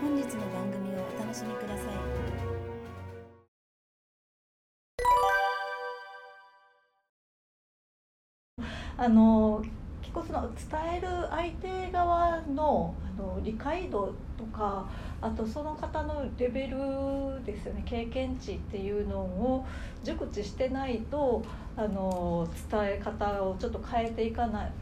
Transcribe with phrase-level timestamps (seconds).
[0.00, 1.86] 本日の番組をお楽しみください。
[8.96, 9.62] あの
[10.02, 14.88] 結構その伝える相手側のあの理解度とか
[15.20, 19.66] あとその方のレベルですよね経験値っていうのを
[20.02, 21.42] 熟知してないと
[21.76, 24.72] あの伝え方をちょっと変えていかない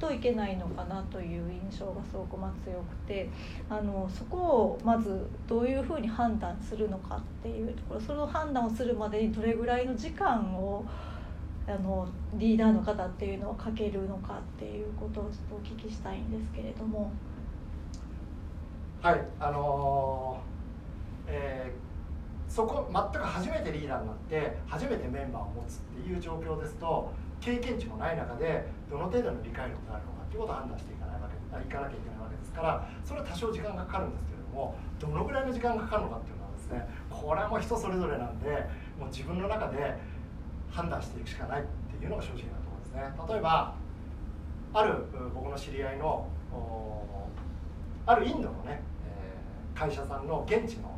[0.00, 3.28] といけないのかなという印象がすごくま強くて
[3.68, 10.84] あのそこをまずどういうふうに判断するのかっていうところその判断をするまでにどれぐらいの時間を
[11.68, 17.12] あのリーダーの方っていうのはかけるのかっていうことをちょっとお聞きしたいんですけれども。
[19.02, 27.10] はいあのー、えー、そこ全く初めてリーダーになって初めてメンバーを持つっていう状況ですと
[27.40, 38.50] 経験値もない中でどの程度の理解力があるのかっていうことを判断していかないわけいかなきゃいけないわけですからそれは多少時間がかかるんですけれどもどのぐらいの時間がかかるのかっていうのはですねこれはもう人それぞれなんで
[39.00, 39.96] もう自分の中で
[40.70, 41.64] 判断していくしかないっ
[41.98, 43.34] ていうのが正直なところですね。
[43.34, 43.74] 例えば
[44.72, 44.94] ある
[45.34, 46.28] 僕の知り合いの
[48.06, 50.94] あるインドのね、え、会社さんの現地の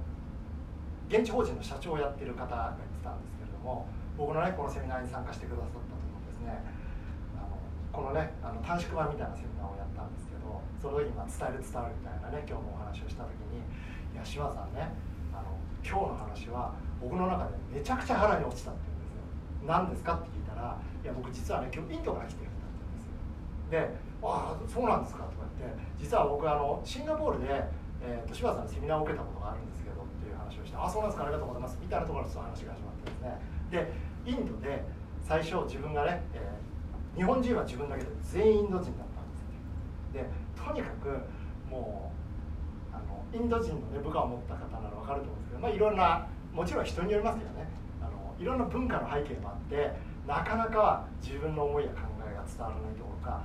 [1.09, 6.02] 現地法人の社長をやってる方が言ってたんですけれども僕のねこのセミナーに参加してくださった
[6.45, 6.63] ね。
[7.37, 7.57] あの
[7.93, 13.63] このねあの短縮版みたいなセミナーをやったんですけどその時にま伝える伝わるみたいなね今日もお話をした時に
[14.13, 14.91] 「いや島さんね
[15.33, 19.23] あの今日の話は僕の中でめちゃくちゃ腹に落ちた」って言うんですよ
[19.67, 23.17] 「何ですか?」って聞いたら「いや僕実はね今日インドから来てるんだ」って言うんですよ。
[23.71, 27.63] で「ああそうなんですか」とか言って実は僕あのシンガポールで、
[28.03, 33.39] えーと、柴田さんにセミナーを受けたことがあるんですけどっていう話をして「あそうなんですかありがとうございます」みたいなところでその話が始まってですね。
[33.71, 33.93] で
[34.25, 34.85] インドで
[35.23, 40.23] 最初自分がね、えー、日本人は自分だけで全員インド人だったんですよ。
[40.23, 41.09] でとにかく
[41.71, 42.13] も
[42.93, 47.67] うあのインド人の、ね、部下を持った方なら分かると思うんですけど、まあ、いろんなもちろん人によりますけどね
[48.01, 49.93] あのいろんな文化の背景もあって
[50.27, 53.43] なかなか自分の思いや考えが伝わらないところか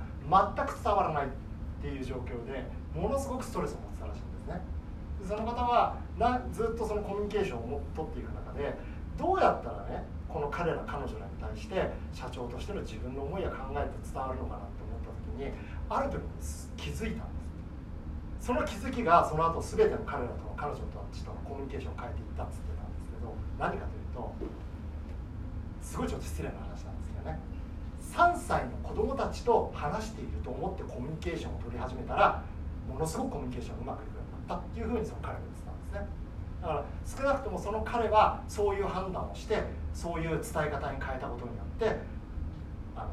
[0.56, 1.28] 全く伝わらないっ
[1.80, 2.64] ていう状況で
[2.94, 4.60] ものすごくストレスを持ってたらしいんですね。
[5.26, 8.74] その方はなずっとそのコミュニケーションを取っていく中で
[9.18, 15.50] どうやったらねこの彼ら彼女らに対して社長としての自分の思いや考えって伝わるのかなって思った時に
[15.90, 16.22] ある時
[16.76, 18.46] 気づいたんです。
[18.48, 24.32] その気づきがその後全ての彼らとの彼女たちとのコミュニケーションを変えていったっつってたんですけど何かというと
[25.82, 27.38] すごいちょっと失礼な話なんですけどね
[28.00, 32.42] 3歳の子供たちと話していると思ってコミュニケーションを取り始めたら
[32.88, 36.27] ものすごくコミュニケーションがうまくいくようになったっていうふうにその彼が言ってたんですね。
[36.60, 39.62] だから少なくともその彼はそういう判断をして
[39.94, 42.00] そういう伝え方に変えたことによって
[42.96, 43.10] あの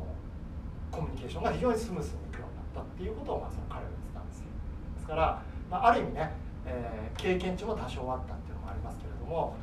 [0.92, 4.40] コミュニケーションが非常にスムーズにいくようになったっていうことを、まあ、その彼は言ってたんです。
[4.40, 4.46] よ
[4.96, 6.32] ですから、まあ、ある意味ね、
[6.66, 9.56] えー、経験値も多少あったっていうのもありますけれども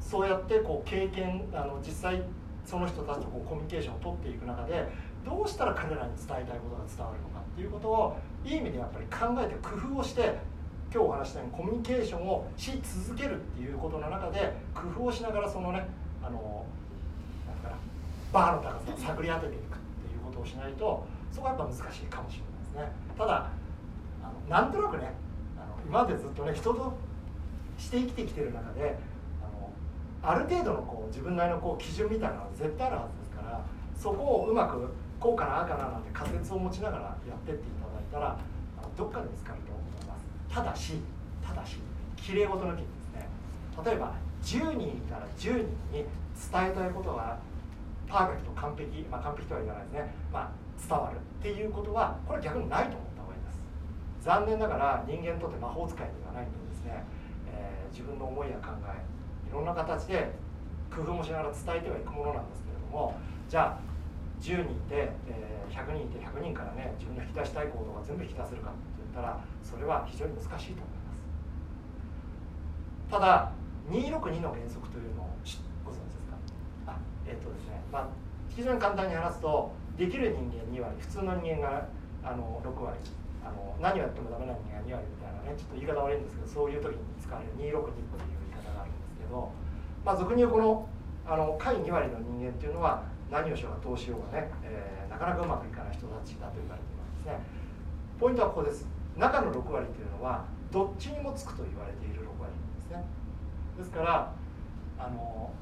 [0.00, 2.22] そうやってこう経験あの実際
[2.64, 4.88] その人たちとこうコミュニケーションを取っていく中で
[5.24, 10.38] どうしたら彼らに伝えたいことが伝わるのかっていうことをいい意味でやっぱり考えて工夫をして
[10.94, 12.70] 今日お話したようにコミュニケーションをし
[13.04, 15.84] 続けるっていうことの中で工夫をしながらそのね
[16.22, 16.64] あの
[17.48, 17.76] なんか
[18.32, 22.46] バーの高さを探り当てていくっていうことをしないとそこはやっぱ難しいかもしれ
[22.78, 23.18] ないですね。
[23.18, 23.50] ただ
[24.22, 25.10] あのなんとなくね
[25.58, 26.96] あの今までずっとね人と
[27.76, 28.96] して生きてきてる中で
[29.42, 29.72] あの
[30.22, 33.60] ある程度のこう自分なりのこう基準みたいなのは絶対あるはずですから
[33.98, 34.88] そこをうまく
[35.18, 38.38] こうかなあかななんて仮説を持ちながらやってっていただいたら
[38.96, 40.33] どっかで見つかると思います。
[40.48, 40.94] ただし
[41.46, 41.78] ただし
[42.16, 43.28] きれい事抜きにですね。
[43.84, 46.04] 例えば10人いたら10人に
[46.34, 47.38] 伝えたいことが
[48.06, 50.50] パーフェクト完璧、まあ、完璧とは言わないですね、まあ、
[50.88, 53.60] 伝わるっていうことはこれは逆にないと思った方がいいです。
[54.24, 57.04] 残念ながら人間にとって魔法使いではないのでですね、
[57.48, 60.32] えー、自分の思いや考えいろんな形で
[60.94, 63.14] 工夫もしながら伝えてはいくものなんですけれども
[63.48, 63.78] じゃあ
[64.40, 68.70] 10人いて、えー、100人いて100人からね自分の引き出したい行動が全部引き出せるか。
[69.14, 71.22] ったらそれは非常に難しいと思います。
[73.10, 73.52] ただ
[73.88, 75.30] 262の原則というのを
[75.86, 76.34] ご存知ですか？
[76.86, 78.08] あえっ、ー、とですねまあ
[78.50, 81.86] 非常に簡単に話すとできる人間2割普通の人間が
[82.24, 82.98] あの6割
[83.44, 87.78] あの何をやってもダメな人間が2割みたいなねちょっと言い方悪いんですけどそういう時に使われる262っていう
[88.50, 89.52] 言い方があるんですけど、
[90.02, 90.88] まあ、俗に言うこの
[91.26, 97.40] あの下位2割の人間っていうのは何をしようがどうしようがね、えー、なかなかうまくいかない人たちだと言われていますね。
[98.20, 98.86] ポイントはここです。
[99.16, 103.04] 中の6割というのはどっちにもつくと言われている6割ですね。
[103.78, 104.32] ですから
[104.98, 105.52] あの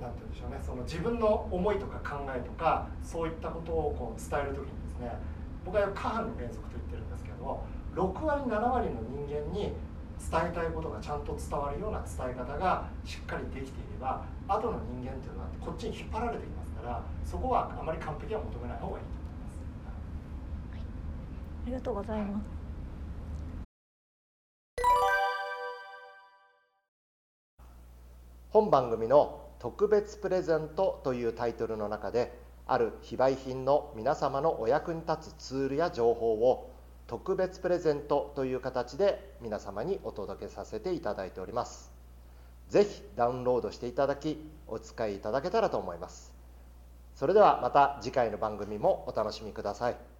[0.00, 0.58] なんて言うんでしょうね。
[0.62, 5.12] その自分の思いとか考えとかそういったことをこう伝える時にですね
[5.64, 7.62] 僕は過半の原則と言ってるんですけど
[7.94, 9.74] 6割7割の人間に
[10.18, 19.04] 伝えたいことがちゃんと伝わるような伝え方がしっかりできていれば後の人間っていうのはこっちに引っ張られていますからそこはあまり完璧は求めない方がいい、
[21.68, 22.44] りがとうございます、
[28.50, 32.32] 本番組の「特別プレゼント」というタイトルの中で
[32.66, 36.70] ある非売品の皆様のお役に立つツールや情報を
[37.06, 41.92] 特別プレゼントという形で皆様にお届けさせていただいております。
[42.68, 46.34] ぜひダウンロードしていただきお使いいただけたらと思います。
[47.14, 50.17] それではまた次回の番組もお楽しみください。